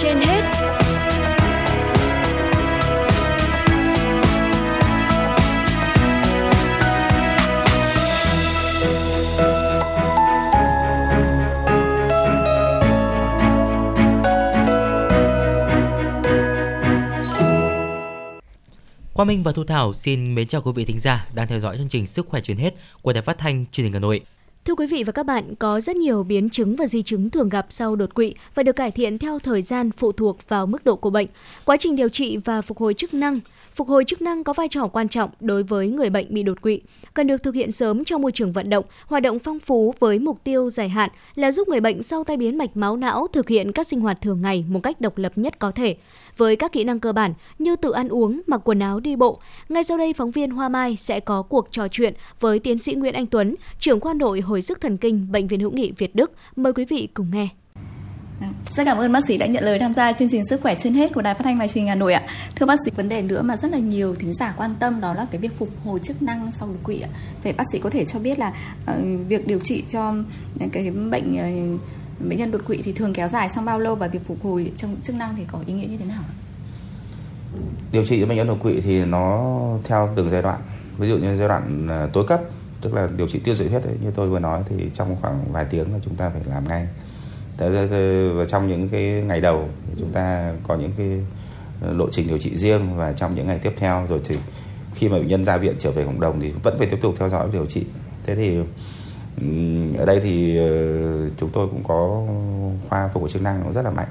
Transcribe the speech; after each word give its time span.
trên 0.00 0.16
hết 0.20 0.42
Quang 19.14 19.28
Minh 19.28 19.42
và 19.42 19.52
Thu 19.52 19.64
Thảo 19.64 19.92
xin 19.92 20.34
mến 20.34 20.46
chào 20.46 20.60
quý 20.60 20.72
vị 20.74 20.84
thính 20.84 20.98
giả 20.98 21.26
đang 21.34 21.48
theo 21.48 21.60
dõi 21.60 21.76
chương 21.76 21.88
trình 21.88 22.06
Sức 22.06 22.28
khỏe 22.28 22.40
truyền 22.40 22.56
hết 22.56 22.74
của 23.02 23.12
Đài 23.12 23.22
Phát 23.22 23.38
thanh 23.38 23.64
Truyền 23.72 23.84
hình 23.84 23.92
Hà 23.92 23.98
Nội. 23.98 24.20
Thưa 24.64 24.74
quý 24.74 24.86
vị 24.86 25.04
và 25.04 25.12
các 25.12 25.26
bạn, 25.26 25.54
có 25.54 25.80
rất 25.80 25.96
nhiều 25.96 26.22
biến 26.22 26.50
chứng 26.50 26.76
và 26.76 26.86
di 26.86 27.02
chứng 27.02 27.30
thường 27.30 27.48
gặp 27.48 27.66
sau 27.68 27.96
đột 27.96 28.14
quỵ 28.14 28.34
và 28.54 28.62
được 28.62 28.72
cải 28.72 28.90
thiện 28.90 29.18
theo 29.18 29.38
thời 29.38 29.62
gian 29.62 29.90
phụ 29.90 30.12
thuộc 30.12 30.48
vào 30.48 30.66
mức 30.66 30.84
độ 30.84 30.96
của 30.96 31.10
bệnh, 31.10 31.26
quá 31.64 31.76
trình 31.76 31.96
điều 31.96 32.08
trị 32.08 32.36
và 32.36 32.62
phục 32.62 32.78
hồi 32.78 32.94
chức 32.94 33.14
năng. 33.14 33.40
Phục 33.74 33.88
hồi 33.88 34.04
chức 34.04 34.22
năng 34.22 34.44
có 34.44 34.52
vai 34.52 34.68
trò 34.68 34.86
quan 34.86 35.08
trọng 35.08 35.30
đối 35.40 35.62
với 35.62 35.90
người 35.90 36.10
bệnh 36.10 36.34
bị 36.34 36.42
đột 36.42 36.62
quỵ, 36.62 36.80
cần 37.14 37.26
được 37.26 37.42
thực 37.42 37.54
hiện 37.54 37.72
sớm 37.72 38.04
trong 38.04 38.22
môi 38.22 38.32
trường 38.32 38.52
vận 38.52 38.70
động, 38.70 38.84
hoạt 39.06 39.22
động 39.22 39.38
phong 39.38 39.60
phú 39.60 39.94
với 40.00 40.18
mục 40.18 40.44
tiêu 40.44 40.70
dài 40.70 40.88
hạn 40.88 41.10
là 41.34 41.52
giúp 41.52 41.68
người 41.68 41.80
bệnh 41.80 42.02
sau 42.02 42.24
tai 42.24 42.36
biến 42.36 42.58
mạch 42.58 42.76
máu 42.76 42.96
não 42.96 43.26
thực 43.32 43.48
hiện 43.48 43.72
các 43.72 43.86
sinh 43.86 44.00
hoạt 44.00 44.20
thường 44.20 44.42
ngày 44.42 44.64
một 44.68 44.80
cách 44.82 45.00
độc 45.00 45.18
lập 45.18 45.32
nhất 45.36 45.58
có 45.58 45.70
thể 45.70 45.96
với 46.36 46.56
các 46.56 46.72
kỹ 46.72 46.84
năng 46.84 47.00
cơ 47.00 47.12
bản 47.12 47.34
như 47.58 47.76
tự 47.76 47.90
ăn 47.90 48.08
uống, 48.08 48.40
mặc 48.46 48.60
quần 48.64 48.78
áo 48.78 49.00
đi 49.00 49.16
bộ. 49.16 49.40
Ngay 49.68 49.84
sau 49.84 49.98
đây 49.98 50.12
phóng 50.12 50.30
viên 50.30 50.50
Hoa 50.50 50.68
Mai 50.68 50.96
sẽ 50.98 51.20
có 51.20 51.42
cuộc 51.42 51.68
trò 51.70 51.88
chuyện 51.88 52.14
với 52.40 52.58
tiến 52.58 52.78
sĩ 52.78 52.94
Nguyễn 52.94 53.14
Anh 53.14 53.26
Tuấn, 53.26 53.54
trưởng 53.78 54.00
khoa 54.00 54.14
nội 54.14 54.40
hồi 54.52 54.62
sức 54.62 54.80
thần 54.80 54.96
kinh 54.96 55.32
Bệnh 55.32 55.46
viện 55.46 55.60
Hữu 55.60 55.70
nghị 55.70 55.92
Việt 55.98 56.14
Đức. 56.14 56.32
Mời 56.56 56.72
quý 56.72 56.84
vị 56.84 57.08
cùng 57.14 57.30
nghe. 57.30 57.48
Rất 58.70 58.84
cảm 58.84 58.98
ơn 58.98 59.12
bác 59.12 59.26
sĩ 59.26 59.36
đã 59.36 59.46
nhận 59.46 59.64
lời 59.64 59.78
tham 59.78 59.94
gia 59.94 60.12
chương 60.12 60.28
trình 60.28 60.42
Sức 60.50 60.60
khỏe 60.60 60.74
trên 60.74 60.94
hết 60.94 61.12
của 61.14 61.22
Đài 61.22 61.34
Phát 61.34 61.40
thanh 61.44 61.58
và 61.58 61.66
Truyền 61.66 61.82
hình 61.82 61.88
Hà 61.88 61.94
Nội 61.94 62.12
ạ. 62.12 62.22
Thưa 62.56 62.66
bác 62.66 62.74
sĩ, 62.84 62.90
vấn 62.96 63.08
đề 63.08 63.22
nữa 63.22 63.42
mà 63.42 63.56
rất 63.56 63.70
là 63.70 63.78
nhiều 63.78 64.14
thính 64.14 64.34
giả 64.34 64.54
quan 64.56 64.74
tâm 64.80 65.00
đó 65.00 65.14
là 65.14 65.26
cái 65.30 65.40
việc 65.40 65.58
phục 65.58 65.68
hồi 65.84 65.98
chức 66.02 66.22
năng 66.22 66.52
sau 66.52 66.68
đột 66.68 66.78
quỵ 66.82 67.00
ạ. 67.00 67.08
Vậy 67.44 67.52
bác 67.52 67.64
sĩ 67.72 67.78
có 67.78 67.90
thể 67.90 68.04
cho 68.04 68.18
biết 68.18 68.38
là 68.38 68.54
uh, 68.90 68.96
việc 69.28 69.46
điều 69.46 69.58
trị 69.60 69.84
cho 69.92 70.14
cái 70.72 70.90
bệnh 70.90 71.34
uh, 71.74 71.80
bệnh 72.28 72.38
nhân 72.38 72.50
đột 72.50 72.60
quỵ 72.66 72.82
thì 72.82 72.92
thường 72.92 73.12
kéo 73.12 73.28
dài 73.28 73.48
trong 73.54 73.64
bao 73.64 73.80
lâu 73.80 73.94
và 73.94 74.06
việc 74.06 74.26
phục 74.26 74.42
hồi 74.42 74.72
trong 74.76 74.96
chức 75.02 75.16
năng 75.16 75.36
thì 75.36 75.42
có 75.52 75.58
ý 75.66 75.72
nghĩa 75.72 75.86
như 75.86 75.96
thế 75.96 76.04
nào? 76.04 76.22
Điều 77.92 78.04
trị 78.04 78.20
cho 78.20 78.26
bệnh 78.26 78.36
nhân 78.36 78.46
đột 78.46 78.62
quỵ 78.62 78.80
thì 78.80 79.04
nó 79.04 79.54
theo 79.84 80.08
từng 80.16 80.30
giai 80.30 80.42
đoạn. 80.42 80.60
Ví 80.98 81.08
dụ 81.08 81.18
như 81.18 81.36
giai 81.36 81.48
đoạn 81.48 81.88
à, 81.88 82.08
tối 82.12 82.24
cấp 82.26 82.40
tức 82.82 82.94
là 82.94 83.08
điều 83.16 83.28
trị 83.28 83.38
tiêu 83.38 83.54
diệt 83.54 83.70
huyết 83.70 83.82
ấy, 83.82 83.94
như 84.02 84.10
tôi 84.14 84.28
vừa 84.28 84.38
nói 84.38 84.62
thì 84.68 84.90
trong 84.94 85.16
khoảng 85.20 85.52
vài 85.52 85.64
tiếng 85.70 85.92
là 85.92 85.98
chúng 86.04 86.14
ta 86.14 86.30
phải 86.30 86.42
làm 86.46 86.68
ngay. 86.68 86.86
Và 88.34 88.44
trong 88.48 88.68
những 88.68 88.88
cái 88.88 89.02
ngày 89.02 89.40
đầu 89.40 89.68
chúng 89.98 90.12
ta 90.12 90.52
có 90.68 90.76
những 90.76 90.92
cái 90.98 91.08
ờ, 91.80 91.92
lộ 91.92 92.10
trình 92.10 92.28
điều 92.28 92.38
trị 92.38 92.56
riêng 92.56 92.96
và 92.96 93.12
trong 93.12 93.34
những 93.34 93.46
ngày 93.46 93.58
tiếp 93.58 93.72
theo 93.76 94.06
rồi 94.08 94.20
thì 94.24 94.36
khi 94.94 95.08
mà 95.08 95.18
bệnh 95.18 95.28
nhân 95.28 95.44
ra 95.44 95.56
viện 95.56 95.74
trở 95.78 95.90
về 95.90 96.04
cộng 96.04 96.20
đồng 96.20 96.40
thì 96.40 96.50
vẫn 96.62 96.78
phải 96.78 96.86
tiếp 96.86 96.98
tục 97.02 97.14
theo 97.18 97.28
dõi 97.28 97.48
điều 97.52 97.66
trị. 97.66 97.84
Thế 98.24 98.34
thì 98.34 98.58
ở 99.98 100.04
đây 100.06 100.20
thì 100.20 100.58
ờ, 100.58 101.30
chúng 101.36 101.50
tôi 101.50 101.68
cũng 101.68 101.84
có 101.84 102.26
khoa 102.88 103.08
phục 103.08 103.20
hồi 103.22 103.30
chức 103.30 103.42
năng 103.42 103.64
nó 103.64 103.72
rất 103.72 103.82
là 103.82 103.90
mạnh 103.90 104.08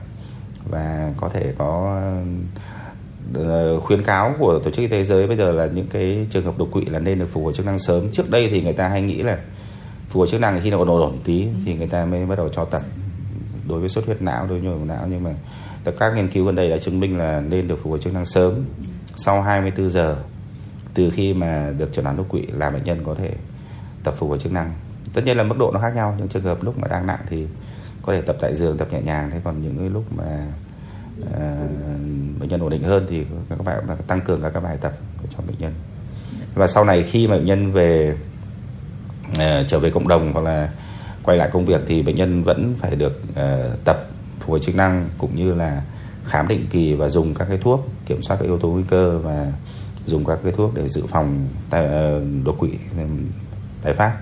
và 0.69 1.13
có 1.17 1.29
thể 1.29 1.53
có 1.57 2.01
khuyến 3.81 4.03
cáo 4.03 4.35
của 4.39 4.59
tổ 4.59 4.71
chức 4.71 4.77
y 4.77 4.87
tế 4.87 4.97
thế 4.97 5.03
giới 5.03 5.27
bây 5.27 5.37
giờ 5.37 5.51
là 5.51 5.65
những 5.65 5.87
cái 5.87 6.27
trường 6.31 6.43
hợp 6.43 6.57
đột 6.57 6.69
quỵ 6.71 6.85
là 6.85 6.99
nên 6.99 7.19
được 7.19 7.27
phục 7.31 7.43
hồi 7.43 7.53
chức 7.53 7.65
năng 7.65 7.79
sớm. 7.79 8.11
Trước 8.11 8.29
đây 8.29 8.47
thì 8.51 8.61
người 8.61 8.73
ta 8.73 8.87
hay 8.87 9.01
nghĩ 9.01 9.21
là 9.21 9.37
phục 10.09 10.19
hồi 10.19 10.27
chức 10.27 10.41
năng 10.41 10.61
khi 10.61 10.69
nào 10.69 10.79
ổn 10.79 10.87
ổn 10.87 11.17
tí 11.23 11.47
thì 11.65 11.75
người 11.75 11.87
ta 11.87 12.05
mới 12.05 12.25
bắt 12.25 12.35
đầu 12.35 12.49
cho 12.49 12.65
tập 12.65 12.81
đối 13.67 13.79
với 13.79 13.89
xuất 13.89 14.05
huyết 14.05 14.21
não 14.21 14.47
đối 14.47 14.59
với 14.59 14.69
nhồi 14.69 14.77
máu 14.77 14.85
não. 14.85 15.07
Nhưng 15.09 15.23
mà 15.23 15.31
các 15.99 16.15
nghiên 16.15 16.27
cứu 16.27 16.45
gần 16.45 16.55
đây 16.55 16.69
đã 16.69 16.77
chứng 16.77 16.99
minh 16.99 17.17
là 17.17 17.41
nên 17.41 17.67
được 17.67 17.79
phục 17.83 17.89
hồi 17.91 17.99
chức 17.99 18.13
năng 18.13 18.25
sớm 18.25 18.65
sau 19.15 19.41
24 19.41 19.89
giờ 19.89 20.17
từ 20.93 21.09
khi 21.09 21.33
mà 21.33 21.73
được 21.77 21.93
chẩn 21.93 22.05
đoán 22.05 22.17
đột 22.17 22.25
quỵ 22.29 22.41
là 22.41 22.69
bệnh 22.69 22.83
nhân 22.83 22.99
có 23.03 23.15
thể 23.15 23.31
tập 24.03 24.13
phục 24.17 24.29
hồi 24.29 24.39
chức 24.39 24.51
năng. 24.51 24.73
Tất 25.13 25.21
nhiên 25.25 25.37
là 25.37 25.43
mức 25.43 25.55
độ 25.59 25.71
nó 25.71 25.79
khác 25.79 25.95
nhau 25.95 26.15
những 26.17 26.27
trường 26.27 26.43
hợp 26.43 26.63
lúc 26.63 26.77
mà 26.77 26.87
đang 26.87 27.07
nặng 27.07 27.19
thì 27.29 27.47
có 28.01 28.13
thể 28.13 28.21
tập 28.21 28.37
tại 28.41 28.55
giường 28.55 28.77
tập 28.77 28.87
nhẹ 28.91 29.01
nhàng. 29.01 29.29
Thế 29.31 29.39
còn 29.43 29.61
những 29.61 29.77
cái 29.77 29.89
lúc 29.89 30.03
mà 30.15 30.45
Ờ, 31.33 31.67
bệnh 32.39 32.49
nhân 32.49 32.61
ổn 32.61 32.69
định 32.69 32.83
hơn 32.83 33.05
thì 33.09 33.25
các 33.49 33.63
bạn 33.63 33.83
tăng 34.07 34.21
cường 34.21 34.41
các 34.53 34.63
bài 34.63 34.77
tập 34.81 34.93
cho 35.29 35.43
bệnh 35.47 35.57
nhân. 35.59 35.73
Và 36.53 36.67
sau 36.67 36.85
này 36.85 37.03
khi 37.03 37.27
mà 37.27 37.35
bệnh 37.35 37.45
nhân 37.45 37.71
về 37.71 38.15
uh, 39.31 39.67
trở 39.67 39.79
về 39.79 39.89
cộng 39.89 40.07
đồng 40.07 40.33
hoặc 40.33 40.41
là 40.41 40.69
quay 41.23 41.37
lại 41.37 41.49
công 41.53 41.65
việc 41.65 41.81
thì 41.87 42.01
bệnh 42.01 42.15
nhân 42.15 42.43
vẫn 42.43 42.75
phải 42.79 42.95
được 42.95 43.21
uh, 43.31 43.83
tập 43.85 44.07
phục 44.39 44.49
hồi 44.49 44.59
chức 44.59 44.75
năng 44.75 45.09
cũng 45.17 45.35
như 45.35 45.53
là 45.53 45.81
khám 46.25 46.47
định 46.47 46.67
kỳ 46.69 46.93
và 46.93 47.09
dùng 47.09 47.33
các 47.33 47.45
cái 47.49 47.57
thuốc 47.57 47.89
kiểm 48.05 48.21
soát 48.21 48.37
các 48.39 48.45
yếu 48.45 48.57
tố 48.57 48.69
nguy 48.69 48.83
cơ 48.89 49.19
và 49.23 49.51
dùng 50.05 50.25
các 50.25 50.39
cái 50.43 50.51
thuốc 50.51 50.75
để 50.75 50.89
dự 50.89 51.03
phòng 51.09 51.47
đột 52.43 52.55
quỵ 52.59 52.69
tái 53.81 53.93
phát. 53.93 54.17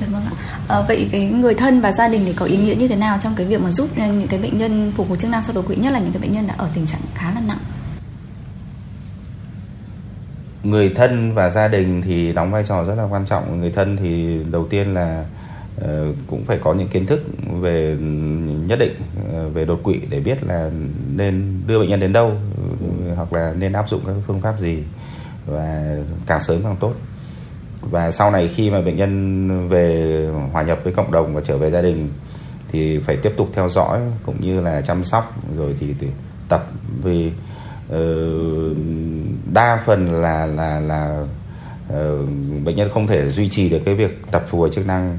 Dạ 0.00 0.06
vâng 0.10 0.22
ạ. 0.24 0.32
À, 0.68 0.82
vậy 0.88 1.08
cái 1.12 1.28
người 1.28 1.54
thân 1.54 1.80
và 1.80 1.92
gia 1.92 2.08
đình 2.08 2.22
thì 2.26 2.32
có 2.32 2.46
ý 2.46 2.56
nghĩa 2.56 2.74
như 2.74 2.88
thế 2.88 2.96
nào 2.96 3.18
trong 3.22 3.34
cái 3.36 3.46
việc 3.46 3.60
mà 3.60 3.70
giúp 3.70 3.88
những 3.96 4.28
cái 4.28 4.38
bệnh 4.38 4.58
nhân 4.58 4.92
phục 4.96 5.08
hồi 5.08 5.18
chức 5.18 5.30
năng 5.30 5.42
sau 5.42 5.54
đột 5.54 5.66
quỵ 5.66 5.76
nhất 5.76 5.92
là 5.92 5.98
những 5.98 6.12
cái 6.12 6.22
bệnh 6.22 6.32
nhân 6.32 6.46
đã 6.46 6.54
ở 6.58 6.68
tình 6.74 6.86
trạng 6.86 7.00
khá 7.14 7.32
là 7.34 7.40
nặng? 7.40 7.58
Người 10.62 10.88
thân 10.88 11.34
và 11.34 11.50
gia 11.50 11.68
đình 11.68 12.02
thì 12.02 12.32
đóng 12.32 12.50
vai 12.50 12.64
trò 12.64 12.84
rất 12.84 12.94
là 12.94 13.04
quan 13.04 13.26
trọng. 13.26 13.60
Người 13.60 13.70
thân 13.70 13.96
thì 13.96 14.38
đầu 14.50 14.66
tiên 14.66 14.94
là 14.94 15.24
uh, 15.80 16.16
cũng 16.26 16.44
phải 16.44 16.58
có 16.58 16.74
những 16.74 16.88
kiến 16.88 17.06
thức 17.06 17.24
về 17.60 17.96
nhất 18.66 18.78
định 18.78 18.94
uh, 19.20 19.54
về 19.54 19.64
đột 19.64 19.80
quỵ 19.82 20.00
để 20.10 20.20
biết 20.20 20.44
là 20.44 20.70
nên 21.16 21.62
đưa 21.66 21.78
bệnh 21.78 21.88
nhân 21.88 22.00
đến 22.00 22.12
đâu 22.12 22.28
uh, 22.28 23.16
hoặc 23.16 23.32
là 23.32 23.54
nên 23.58 23.72
áp 23.72 23.88
dụng 23.88 24.00
các 24.06 24.14
phương 24.26 24.40
pháp 24.40 24.58
gì 24.58 24.82
và 25.46 25.96
càng 26.26 26.40
sớm 26.40 26.62
càng 26.62 26.76
tốt 26.80 26.94
và 27.90 28.10
sau 28.10 28.30
này 28.30 28.48
khi 28.48 28.70
mà 28.70 28.80
bệnh 28.80 28.96
nhân 28.96 29.68
về 29.68 30.28
hòa 30.52 30.62
nhập 30.62 30.78
với 30.84 30.92
cộng 30.92 31.12
đồng 31.12 31.34
và 31.34 31.40
trở 31.40 31.58
về 31.58 31.70
gia 31.70 31.82
đình 31.82 32.08
thì 32.68 32.98
phải 32.98 33.16
tiếp 33.16 33.32
tục 33.36 33.48
theo 33.54 33.68
dõi 33.68 34.00
cũng 34.26 34.40
như 34.40 34.60
là 34.60 34.80
chăm 34.80 35.04
sóc 35.04 35.34
rồi 35.56 35.76
thì, 35.80 35.94
thì 36.00 36.06
tập. 36.48 36.66
Vì 37.02 37.30
uh, 37.92 38.76
đa 39.52 39.82
phần 39.86 40.22
là 40.22 40.46
là 40.46 40.80
là 40.80 41.24
uh, 41.86 42.28
bệnh 42.64 42.76
nhân 42.76 42.88
không 42.88 43.06
thể 43.06 43.28
duy 43.28 43.48
trì 43.48 43.68
được 43.68 43.80
cái 43.84 43.94
việc 43.94 44.22
tập 44.30 44.44
phục 44.46 44.60
hồi 44.60 44.70
chức 44.72 44.86
năng 44.86 45.18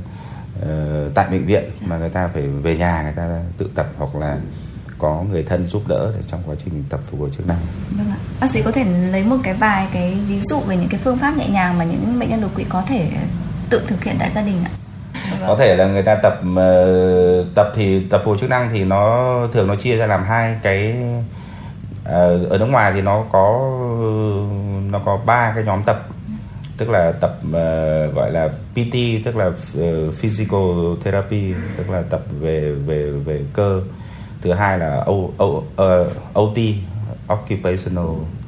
uh, 0.60 1.14
tại 1.16 1.28
bệnh 1.32 1.46
viện 1.46 1.64
mà 1.88 1.98
người 1.98 2.10
ta 2.10 2.30
phải 2.34 2.48
về 2.48 2.76
nhà 2.76 3.04
người 3.04 3.14
ta 3.16 3.42
tự 3.58 3.70
tập 3.76 3.88
hoặc 3.98 4.16
là 4.16 4.38
có 4.98 5.24
người 5.32 5.44
thân 5.44 5.68
giúp 5.68 5.88
đỡ 5.88 6.12
để 6.16 6.22
trong 6.28 6.40
quá 6.46 6.56
trình 6.66 6.84
tập 6.90 7.00
phục 7.06 7.20
hồi 7.20 7.30
chức 7.38 7.48
năng. 7.48 7.58
Vâng 7.98 8.10
ạ. 8.10 8.18
Bác 8.42 8.52
sĩ 8.52 8.62
có 8.62 8.72
thể 8.72 8.84
lấy 8.84 9.24
một 9.24 9.38
cái 9.44 9.54
vài 9.54 9.88
cái 9.94 10.18
ví 10.28 10.40
dụ 10.42 10.60
về 10.60 10.78
những 10.78 10.90
cái 10.90 11.00
phương 11.04 11.18
pháp 11.18 11.38
nhẹ 11.38 11.48
nhàng 11.48 11.78
mà 11.78 11.84
những 11.84 12.20
bệnh 12.20 12.30
nhân 12.30 12.42
đột 12.42 12.56
quỵ 12.56 12.64
có 12.70 12.82
thể 12.82 13.10
tự 13.70 13.82
thực 13.88 14.04
hiện 14.04 14.16
tại 14.20 14.32
gia 14.36 14.42
đình 14.42 14.58
ạ? 14.66 14.72
Vâng. 15.32 15.48
Có 15.48 15.56
thể 15.60 15.76
là 15.76 15.88
người 15.88 16.04
ta 16.04 16.16
tập 16.24 16.42
uh, 16.52 17.56
tập 17.56 17.72
thì 17.76 18.08
tập 18.10 18.22
phục 18.24 18.28
hồi 18.28 18.38
chức 18.38 18.50
năng 18.50 18.70
thì 18.74 18.84
nó 18.86 19.38
thường 19.54 19.68
nó 19.68 19.76
chia 19.76 19.96
ra 19.96 20.08
làm 20.08 20.24
hai 20.24 20.56
cái 20.62 20.96
uh, 22.02 22.50
ở 22.50 22.58
nước 22.60 22.66
ngoài 22.66 22.92
thì 22.96 23.02
nó 23.02 23.26
có 23.32 23.60
nó 24.92 25.00
có 25.06 25.20
ba 25.26 25.52
cái 25.56 25.64
nhóm 25.64 25.84
tập 25.84 26.08
tức 26.78 26.90
là 26.90 27.12
tập 27.12 27.38
uh, 27.48 28.16
gọi 28.16 28.32
là 28.32 28.50
PT 28.74 28.96
tức 29.26 29.36
là 29.36 29.46
uh, 29.48 30.16
physical 30.16 30.62
therapy 31.04 31.54
tức 31.78 31.90
là 31.90 32.02
tập 32.10 32.22
về 32.40 32.72
về 32.72 33.12
về 33.12 33.42
cơ 33.54 33.82
thứ 34.42 34.54
hai 34.54 34.80
là 34.80 35.04
o, 35.06 35.14
o, 35.38 35.46
uh, 35.46 35.64
ờ, 35.76 36.10
OT 36.34 36.58
occupational 37.28 38.08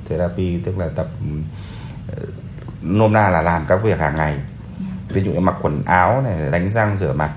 therapy 0.09 0.57
tức 0.57 0.77
là 0.77 0.89
tập 0.95 1.07
uh, 1.37 2.29
nôm 2.81 3.13
na 3.13 3.29
là 3.29 3.41
làm 3.41 3.65
các 3.67 3.83
việc 3.83 3.99
hàng 3.99 4.15
ngày. 4.15 4.37
Ví 5.09 5.21
dụ 5.21 5.31
như 5.31 5.39
mặc 5.39 5.55
quần 5.61 5.83
áo 5.85 6.21
này 6.21 6.51
đánh 6.51 6.69
răng 6.69 6.97
rửa 6.97 7.13
mặt. 7.13 7.31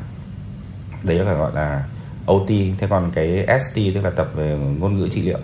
Đấy 1.02 1.18
là 1.18 1.32
gọi 1.32 1.52
là 1.54 1.84
OT 2.26 2.48
thế 2.48 2.86
còn 2.90 3.10
cái 3.14 3.46
ST 3.60 3.76
tức 3.94 4.04
là 4.04 4.10
tập 4.10 4.28
về 4.34 4.58
ngôn 4.78 4.98
ngữ 4.98 5.08
trị 5.08 5.22
liệu. 5.22 5.38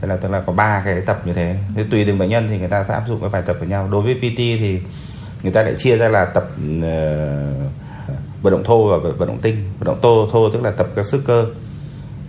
Thế 0.00 0.08
là 0.08 0.16
tức 0.16 0.30
là 0.30 0.42
có 0.46 0.52
ba 0.52 0.82
cái 0.84 1.00
tập 1.00 1.22
như 1.24 1.34
thế. 1.34 1.56
Thế 1.76 1.84
tùy 1.90 2.04
từng 2.04 2.18
bệnh 2.18 2.30
nhân 2.30 2.46
thì 2.48 2.58
người 2.58 2.68
ta 2.68 2.84
sẽ 2.88 2.94
áp 2.94 3.04
dụng 3.08 3.20
cái 3.20 3.30
bài 3.30 3.42
tập 3.46 3.56
với 3.58 3.68
nhau. 3.68 3.88
Đối 3.92 4.02
với 4.02 4.14
PT 4.14 4.36
thì 4.36 4.80
người 5.42 5.52
ta 5.52 5.62
lại 5.62 5.74
chia 5.78 5.96
ra 5.96 6.08
là 6.08 6.24
tập 6.24 6.44
uh, 6.78 6.82
vận 8.42 8.52
động 8.52 8.64
thô 8.64 8.88
và 8.88 9.10
vận 9.10 9.28
động 9.28 9.38
tinh. 9.42 9.56
Vận 9.78 9.86
động 9.86 9.98
thô 10.02 10.26
thô 10.32 10.50
tức 10.50 10.62
là 10.62 10.70
tập 10.70 10.88
các 10.96 11.06
sức 11.06 11.22
cơ 11.26 11.46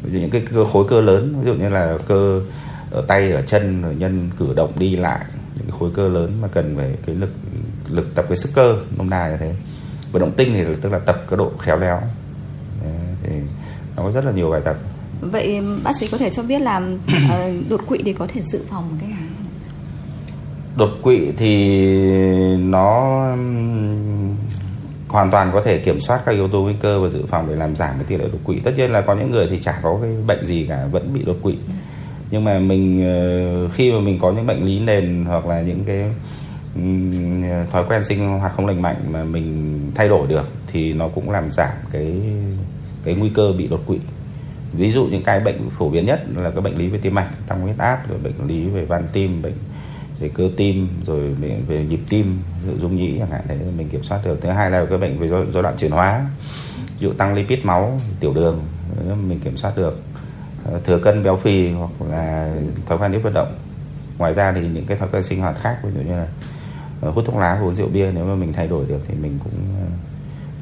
ví 0.07 0.13
dụ 0.13 0.19
những 0.19 0.29
cái 0.29 0.41
cơ 0.53 0.65
khối 0.65 0.85
cơ 0.89 1.01
lớn 1.01 1.35
ví 1.41 1.47
dụ 1.47 1.53
như 1.53 1.69
là 1.69 1.97
cơ 2.07 2.41
ở 2.91 3.01
tay 3.07 3.31
ở 3.31 3.41
chân 3.41 3.81
rồi 3.81 3.95
nhân 3.95 4.29
cử 4.39 4.53
động 4.55 4.71
đi 4.79 4.95
lại 4.95 5.25
những 5.55 5.65
cái 5.67 5.79
khối 5.79 5.91
cơ 5.93 6.09
lớn 6.09 6.31
mà 6.41 6.47
cần 6.47 6.75
phải 6.77 6.95
cái 7.05 7.15
lực 7.15 7.31
lực 7.89 8.15
tập 8.15 8.25
cái 8.29 8.37
sức 8.37 8.49
cơ 8.53 8.77
nôm 8.97 9.09
na 9.09 9.29
như 9.29 9.37
thế. 9.37 9.55
Vận 10.11 10.21
động 10.21 10.31
tinh 10.37 10.49
thì 10.53 10.63
tức 10.81 10.91
là 10.91 10.99
tập 10.99 11.23
cái 11.29 11.37
độ 11.37 11.51
khéo 11.59 11.79
léo. 11.79 12.01
Đấy, 12.83 12.91
thì 13.23 13.29
nó 13.95 14.03
có 14.03 14.11
rất 14.11 14.25
là 14.25 14.31
nhiều 14.31 14.49
bài 14.49 14.61
tập. 14.65 14.77
Vậy 15.21 15.61
bác 15.83 15.97
sĩ 15.99 16.07
có 16.07 16.17
thể 16.17 16.29
cho 16.29 16.43
biết 16.43 16.61
là 16.61 16.81
ờ, 17.29 17.51
đột 17.69 17.81
quỵ 17.87 18.01
thì 18.05 18.13
có 18.13 18.27
thể 18.27 18.41
dự 18.41 18.59
phòng 18.69 18.89
một 18.89 18.95
cách 19.01 19.09
nào? 19.09 19.19
Đột 20.75 20.89
quỵ 21.01 21.31
thì 21.37 21.87
nó 22.57 23.27
hoàn 25.07 25.31
toàn 25.31 25.51
có 25.53 25.61
thể 25.61 25.77
kiểm 25.77 25.99
soát 25.99 26.21
các 26.25 26.31
yếu 26.31 26.47
tố 26.47 26.61
nguy 26.61 26.73
cơ 26.79 26.99
và 26.99 27.09
dự 27.09 27.25
phòng 27.27 27.47
để 27.49 27.55
làm 27.55 27.75
giảm 27.75 27.95
cái 27.95 28.03
tỷ 28.07 28.17
lệ 28.17 28.25
đột 28.31 28.39
quỵ. 28.43 28.59
Tất 28.59 28.71
nhiên 28.77 28.91
là 28.91 29.01
có 29.01 29.15
những 29.15 29.31
người 29.31 29.47
thì 29.49 29.59
chả 29.59 29.79
có 29.83 29.97
cái 30.01 30.11
bệnh 30.27 30.45
gì 30.45 30.65
cả, 30.69 30.85
vẫn 30.91 31.13
bị 31.13 31.23
đột 31.23 31.37
quỵ. 31.41 31.57
Nhưng 32.31 32.43
mà 32.43 32.59
mình 32.59 33.05
ờ, 33.05 33.69
khi 33.69 33.91
mà 33.91 33.99
mình 33.99 34.19
có 34.19 34.31
những 34.31 34.47
bệnh 34.47 34.65
lý 34.65 34.79
nền 34.79 35.25
hoặc 35.25 35.45
là 35.45 35.61
những 35.61 35.83
cái 35.85 36.03
thói 37.71 37.85
quen 37.89 38.03
sinh 38.03 38.39
hoạt 38.39 38.53
không 38.55 38.65
lành 38.65 38.81
mạnh 38.81 38.95
mà 39.11 39.23
mình 39.23 39.79
thay 39.95 40.07
đổi 40.07 40.27
được 40.27 40.49
thì 40.71 40.93
nó 40.93 41.07
cũng 41.07 41.29
làm 41.29 41.51
giảm 41.51 41.73
cái 41.91 42.13
cái 43.03 43.15
nguy 43.15 43.29
cơ 43.29 43.51
bị 43.57 43.67
đột 43.67 43.83
quỵ. 43.87 43.99
Ví 44.73 44.89
dụ 44.89 45.05
những 45.05 45.23
cái 45.23 45.39
bệnh 45.39 45.69
phổ 45.69 45.89
biến 45.89 46.05
nhất 46.05 46.23
là 46.35 46.51
các 46.51 46.61
bệnh 46.61 46.75
lý 46.75 46.87
về 46.87 46.99
tim 47.01 47.15
mạch, 47.15 47.27
tăng 47.47 47.61
huyết 47.61 47.77
áp, 47.77 48.09
rồi 48.09 48.19
bệnh 48.23 48.47
lý 48.47 48.65
về 48.65 48.85
van 48.85 49.03
tim, 49.13 49.41
bệnh 49.41 49.53
về 50.19 50.29
cơ 50.33 50.49
tim 50.57 50.87
rồi 51.05 51.33
về, 51.33 51.59
về 51.67 51.85
nhịp 51.85 51.99
tim 52.09 52.39
dung 52.79 52.97
nhĩ 52.97 53.15
chẳng 53.19 53.31
hạn 53.31 53.41
đấy 53.47 53.57
mình 53.77 53.89
kiểm 53.89 54.03
soát 54.03 54.19
được 54.25 54.41
thứ 54.41 54.49
hai 54.49 54.71
là 54.71 54.85
cái 54.89 54.97
bệnh 54.97 55.19
về 55.19 55.27
rối 55.27 55.63
loạn 55.63 55.75
chuyển 55.77 55.91
hóa 55.91 56.25
ví 56.77 56.99
dụ 56.99 57.13
tăng 57.13 57.33
lipid 57.33 57.59
máu 57.63 57.99
tiểu 58.19 58.33
đường 58.33 58.61
mình 59.05 59.39
kiểm 59.39 59.57
soát 59.57 59.77
được 59.77 60.01
ờ, 60.65 60.79
thừa 60.83 60.99
cân 60.99 61.23
béo 61.23 61.37
phì 61.37 61.69
hoặc 61.69 61.91
là 62.09 62.53
thói 62.85 62.97
quen 62.97 63.11
ít 63.11 63.19
vận 63.19 63.33
động 63.33 63.55
ngoài 64.17 64.33
ra 64.33 64.51
thì 64.55 64.61
những 64.67 64.85
cái 64.85 64.97
thói 64.97 65.09
quen 65.11 65.23
sinh 65.23 65.39
hoạt 65.39 65.55
khác 65.61 65.77
ví 65.83 65.89
dụ 65.95 66.01
như 66.01 66.17
là 66.17 66.27
ờ, 67.01 67.09
hút 67.09 67.25
thuốc 67.25 67.35
lá 67.35 67.59
uống 67.63 67.75
rượu 67.75 67.87
bia 67.87 68.11
nếu 68.11 68.25
mà 68.25 68.35
mình 68.35 68.53
thay 68.53 68.67
đổi 68.67 68.85
được 68.85 68.99
thì 69.07 69.13
mình 69.21 69.39
cũng 69.43 69.53
ờ, 69.81 69.87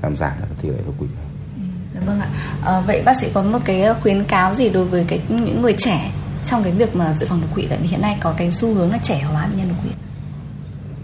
làm 0.01 0.15
giảm 0.15 0.31
được 0.39 0.55
tỷ 0.61 0.69
lệ 0.69 0.77
đột 0.85 0.93
quỵ. 0.99 1.07
Ừ, 1.55 1.61
dạ 1.93 2.01
vâng 2.05 2.19
ạ. 2.19 2.27
À, 2.65 2.79
vậy 2.79 3.01
bác 3.05 3.17
sĩ 3.17 3.29
có 3.33 3.41
một 3.41 3.59
cái 3.65 3.93
khuyến 4.01 4.23
cáo 4.23 4.53
gì 4.53 4.69
đối 4.69 4.85
với 4.85 5.05
cái 5.07 5.19
những 5.29 5.61
người 5.61 5.73
trẻ 5.77 6.11
trong 6.45 6.63
cái 6.63 6.71
việc 6.71 6.95
mà 6.95 7.13
dự 7.13 7.25
phòng 7.29 7.41
đột 7.41 7.47
quỵ, 7.55 7.67
tại 7.69 7.79
vì 7.81 7.87
hiện 7.87 8.01
nay 8.01 8.17
có 8.21 8.33
cái 8.37 8.51
xu 8.51 8.73
hướng 8.73 8.91
là 8.91 8.99
trẻ 9.03 9.21
hóa 9.31 9.47
bệnh 9.47 9.57
nhân 9.57 9.69
đột 9.69 9.75
quỵ. 9.83 9.91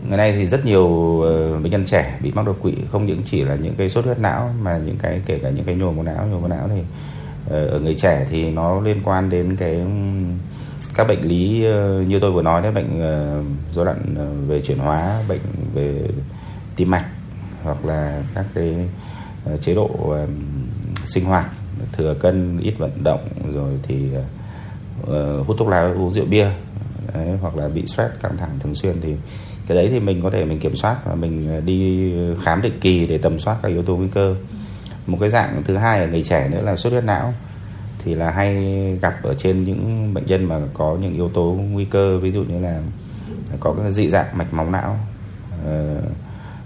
Ngày 0.07 0.17
nay 0.17 0.33
thì 0.33 0.45
rất 0.45 0.65
nhiều 0.65 1.21
ờ, 1.21 1.59
bệnh 1.59 1.71
nhân 1.71 1.85
trẻ 1.85 2.17
bị 2.21 2.31
mắc 2.31 2.45
đột 2.45 2.57
quỵ, 2.61 2.73
không 2.91 3.05
những 3.05 3.21
chỉ 3.25 3.43
là 3.43 3.55
những 3.55 3.75
cái 3.77 3.89
sốt 3.89 4.05
huyết 4.05 4.19
não, 4.19 4.53
mà 4.61 4.77
những 4.85 4.97
cái, 4.97 5.21
kể 5.25 5.39
cả 5.39 5.49
những 5.49 5.65
cái 5.65 5.75
nhồi 5.75 5.93
máu 5.93 6.03
não, 6.03 6.27
nhồi 6.27 6.39
máu 6.39 6.49
não 6.49 6.69
thì 6.75 6.81
ờ, 7.49 7.67
ở 7.67 7.79
người 7.79 7.95
trẻ 7.95 8.27
thì 8.29 8.51
nó 8.51 8.79
liên 8.79 9.01
quan 9.03 9.29
đến 9.29 9.55
cái 9.55 9.75
ừ, 9.75 9.85
các 10.95 11.07
bệnh 11.07 11.21
lý 11.21 11.65
ờ, 11.65 12.01
như 12.01 12.19
tôi 12.19 12.31
vừa 12.31 12.41
nói 12.41 12.61
đấy, 12.61 12.71
bệnh 12.71 13.01
rối 13.73 13.85
loạn 13.85 14.15
về 14.47 14.61
chuyển 14.61 14.77
hóa, 14.77 15.23
bệnh 15.27 15.39
về 15.73 16.01
tim 16.75 16.91
mạch, 16.91 17.05
hoặc 17.63 17.85
là 17.85 18.23
các 18.35 18.45
cái 18.55 18.75
chế 19.61 19.75
độ 19.75 20.15
sinh 21.05 21.25
hoạt, 21.25 21.45
thừa 21.91 22.13
cân, 22.13 22.59
ít 22.59 22.73
vận 22.77 23.03
động, 23.03 23.27
rồi 23.53 23.73
thì 23.83 24.09
uh, 25.01 25.47
hút 25.47 25.57
thuốc 25.59 25.67
lá 25.67 25.91
uống 25.95 26.13
rượu 26.13 26.25
bia 26.25 26.47
đấy, 27.13 27.37
hoặc 27.41 27.55
là 27.55 27.67
bị 27.67 27.83
stress 27.87 28.13
căng 28.21 28.37
thẳng 28.37 28.49
thường 28.59 28.75
xuyên 28.75 29.01
thì 29.01 29.15
cái 29.67 29.77
đấy 29.77 29.89
thì 29.91 29.99
mình 29.99 30.21
có 30.21 30.29
thể 30.29 30.45
mình 30.45 30.59
kiểm 30.59 30.75
soát 30.75 30.97
và 31.05 31.15
mình 31.15 31.47
ờ, 31.47 31.61
đi 31.61 32.13
khám 32.43 32.61
định 32.61 32.79
kỳ 32.81 33.07
để 33.07 33.17
tầm 33.17 33.39
soát 33.39 33.57
các 33.63 33.69
yếu 33.69 33.83
tố 33.83 33.95
nguy 33.95 34.07
cơ. 34.07 34.35
Một 35.07 35.17
cái 35.19 35.29
dạng 35.29 35.63
thứ 35.65 35.77
hai 35.77 35.99
ở 35.99 36.07
người 36.07 36.23
trẻ 36.23 36.49
nữa 36.49 36.61
là 36.61 36.75
xuất 36.75 36.89
huyết 36.89 37.03
não 37.03 37.33
thì 38.03 38.15
là 38.15 38.31
hay 38.31 38.55
gặp 39.01 39.23
ở 39.23 39.33
trên 39.33 39.63
những 39.63 40.13
bệnh 40.13 40.25
nhân 40.25 40.45
mà 40.45 40.59
có 40.73 40.97
những 41.01 41.13
yếu 41.13 41.29
tố 41.29 41.43
nguy 41.71 41.85
cơ 41.85 42.17
ví 42.17 42.31
dụ 42.31 42.43
như 42.43 42.59
là 42.59 42.81
có 43.59 43.73
cái 43.73 43.93
dị 43.93 44.09
dạng 44.09 44.37
mạch 44.37 44.53
máu 44.53 44.69
não 44.69 44.97
uh, 45.61 46.03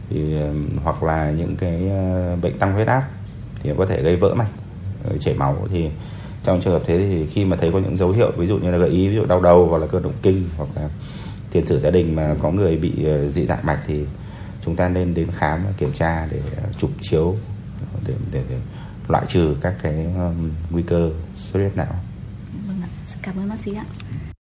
thì, 0.10 0.36
hoặc 0.84 1.04
là 1.04 1.32
những 1.32 1.56
cái 1.56 1.90
bệnh 2.42 2.60
tăng 2.60 2.74
huyết 2.74 2.88
áp 2.88 3.04
thì 3.64 3.72
có 3.78 3.86
thể 3.86 4.04
gây 4.04 4.16
vỡ 4.16 4.34
mạch 4.34 4.50
chảy 5.20 5.34
máu. 5.34 5.68
Thì 5.72 5.90
trong 6.46 6.62
trường 6.62 6.74
hợp 6.74 6.82
thế 6.86 6.98
thì 6.98 7.26
khi 7.26 7.46
mà 7.46 7.58
thấy 7.58 7.72
có 7.72 7.80
những 7.80 7.98
dấu 7.98 8.12
hiệu 8.12 8.32
ví 8.38 8.48
dụ 8.48 8.58
như 8.58 8.72
là 8.72 8.78
gợi 8.78 8.90
ý 8.90 9.08
ví 9.08 9.16
dụ 9.16 9.26
đau 9.26 9.42
đầu 9.42 9.68
hoặc 9.68 9.78
là 9.78 9.88
cơn 9.88 10.04
động 10.04 10.14
kinh 10.22 10.44
hoặc 10.58 10.70
là 10.76 10.90
tiền 11.52 11.66
sử 11.66 11.80
gia 11.80 11.90
đình 11.90 12.16
mà 12.16 12.36
có 12.42 12.52
người 12.52 12.78
bị 12.78 13.06
ờ, 13.06 13.30
dị 13.30 13.46
dạng 13.46 13.66
mạch 13.66 13.80
thì 13.88 14.06
chúng 14.66 14.76
ta 14.76 14.90
nên 14.90 15.14
đến 15.14 15.28
khám 15.32 15.66
ờ, 15.66 15.74
kiểm 15.78 15.94
tra 15.94 16.28
để 16.32 16.42
ờ, 16.58 16.64
chụp 16.80 16.92
chiếu 17.02 17.36
để, 18.08 18.14
để, 18.32 18.44
để 18.50 18.58
loại 19.08 19.26
trừ 19.28 19.56
các 19.62 19.76
cái 19.82 20.06
um, 20.06 20.52
nguy 20.70 20.84
cơ 20.84 21.10
xuất 21.36 21.60
huyết 21.60 21.78
não. 21.78 21.96
Vâng 22.68 22.82
ạ. 22.84 22.90
Cảm 23.22 23.38
ơn 23.38 23.50
bác 23.50 23.60
sĩ 23.60 23.74
ạ. 23.76 23.86